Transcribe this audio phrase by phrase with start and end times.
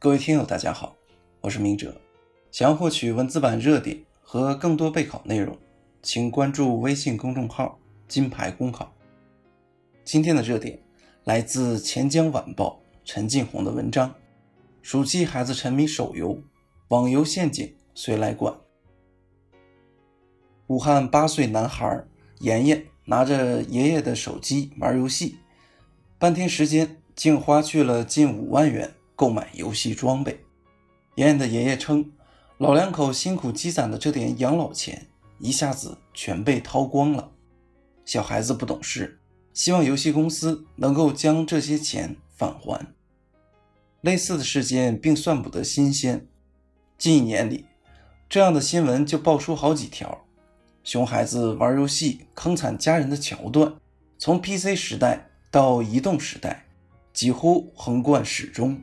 [0.00, 0.94] 各位听友，大家好，
[1.40, 1.92] 我是明哲。
[2.52, 5.58] 想要获取文字版热点和更多备考内容，
[6.02, 8.92] 请关注微信公众号“金牌公考”。
[10.04, 10.78] 今天的热点
[11.24, 14.14] 来自钱江晚报陈进红的文章：
[14.82, 16.42] 暑期孩子沉迷手游，
[16.88, 18.54] 网游陷阱谁来管？
[20.66, 22.04] 武汉八岁男孩
[22.40, 25.38] 妍妍拿着爷爷的手机玩游戏，
[26.18, 28.92] 半天时间竟花去了近五万元。
[29.16, 30.44] 购买游戏装备，
[31.14, 32.12] 妍妍的爷爷称，
[32.58, 37.32] 老两口辛苦积攒的这点养老钱一下子全被掏光了。
[38.04, 39.18] 小孩子不懂事，
[39.54, 42.94] 希望游戏公司能够将这些钱返还。
[44.00, 46.26] 类似的事件并算不得新鲜，
[46.96, 47.66] 近一年里，
[48.28, 50.24] 这样的新闻就爆出好几条。
[50.84, 53.74] 熊孩子玩游戏坑惨家人的桥段，
[54.16, 56.66] 从 PC 时代到移动时代，
[57.12, 58.80] 几乎横贯始终。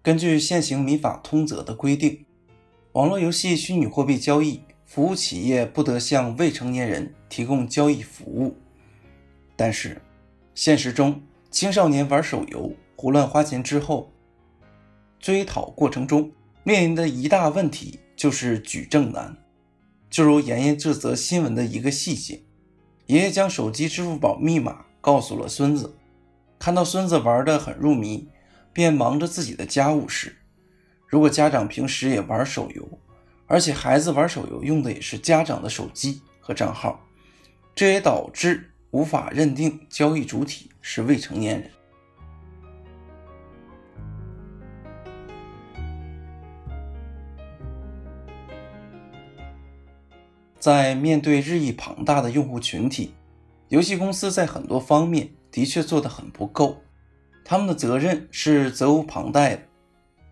[0.00, 2.24] 根据现行民法通则的规定，
[2.92, 8.56] 网络游戏虚拟货币交易服务企业不得向未成年人提供交易服务。
[9.56, 10.00] 但是，
[10.54, 14.12] 现实中青少年玩手游胡乱花钱之后，
[15.20, 16.32] 追讨过程中
[16.64, 19.36] 面临的一大问题就是举证难。
[20.10, 22.42] 就如妍妍这则新闻的一个细节：
[23.06, 25.94] 爷爷将手机支付宝密码告诉了孙子，
[26.58, 28.28] 看到孙子玩得很入迷。
[28.72, 30.36] 便忙着自己的家务事。
[31.08, 32.88] 如果家长平时也玩手游，
[33.46, 37.04] 而且孩子玩手游用的也是家长的手机和账号，
[37.74, 41.70] 这也导致无法认定交易主体是未成年人。
[50.58, 53.14] 在面对日益庞大的用户群体，
[53.68, 56.82] 游戏公司在很多方面的确做得很不够。
[57.44, 59.62] 他们的责任是责无旁贷的，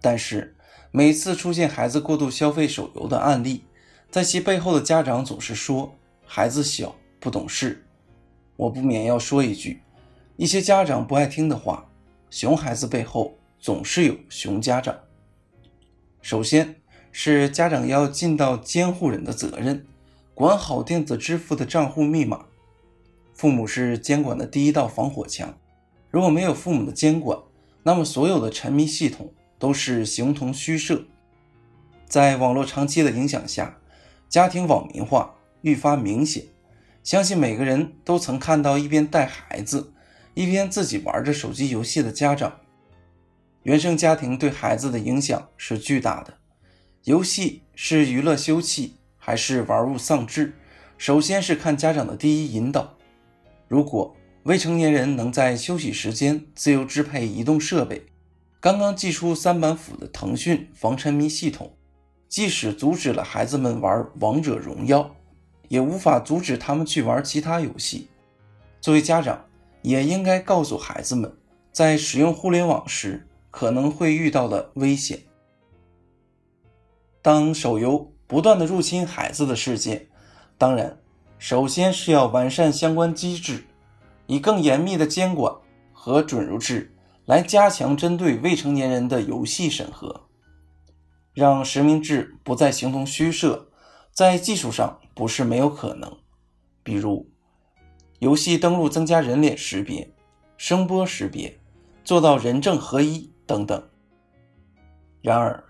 [0.03, 0.54] 但是
[0.91, 3.65] 每次出现孩子过度消费手游的案例，
[4.10, 7.86] 在其背后的家长总是说孩子小不懂事。
[8.56, 9.81] 我不免要说一句，
[10.36, 11.86] 一些家长不爱听的话：
[12.28, 14.94] 熊孩子背后总是有熊家长。
[16.20, 16.76] 首先
[17.12, 19.86] 是家长要尽到监护人的责任，
[20.36, 22.44] 管好电子支付的账户密码。
[23.32, 25.58] 父母是监管的第一道防火墙。
[26.10, 27.38] 如果没有父母的监管，
[27.82, 31.06] 那么所有的沉迷系统都是形同虚设。
[32.04, 33.78] 在网络长期的影响下，
[34.28, 36.44] 家庭网民化愈发明显。
[37.03, 39.94] 相信每个人都曾看到一边带孩子，
[40.34, 42.60] 一边自己玩着手机游戏的家长。
[43.62, 46.34] 原生家庭对孩子的影响是巨大的。
[47.04, 48.91] 游戏是娱乐休憩
[49.26, 50.53] 还是玩物丧志，
[50.97, 52.97] 首先是看家长的第一引导。
[53.66, 54.14] 如果
[54.44, 58.06] 未成年人能在休息时间自由支配移动设备。
[58.60, 61.72] 刚刚寄出三板斧的腾讯防沉迷系统，
[62.28, 65.16] 即使阻止了孩子们玩王者荣耀，
[65.66, 68.06] 也无法阻止他们去玩其他游戏。
[68.81, 69.44] 作为家长，
[69.82, 71.36] 也应该告诉孩子们，
[71.72, 75.19] 在使用互联网时可能会遇到的危险。
[77.20, 80.09] 当手游不断的入侵孩子的世界，
[80.59, 80.98] 当然，
[81.38, 83.64] 首先是要完善相关机制。
[84.28, 85.54] 以更严密的监管
[85.92, 86.92] 和准入制
[87.26, 90.26] 来加强针对未成年人的游戏审核，
[91.32, 93.69] 让实名制不再形同虚设，
[94.10, 96.12] 在技术上不是没有可能，
[96.82, 97.31] 比如
[98.19, 100.12] 游戏登录增加人脸识别、
[100.56, 101.60] 声波识别，
[102.03, 103.81] 做到人证合一等等。
[105.22, 105.62] 然而，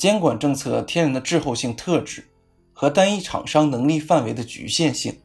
[0.00, 2.24] 监管政策天然的滞后性特质
[2.72, 5.20] 和单一厂商能力范围的局限性。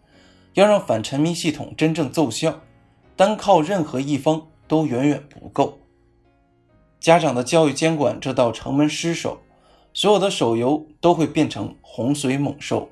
[0.56, 2.60] 要让反沉迷系统真正奏效，
[3.16, 5.80] 单靠任何一方都远远不够。
[7.00, 9.40] 家长的教育监管这道城门失守，
[9.94, 12.90] 所有的手游都会变成洪水猛兽，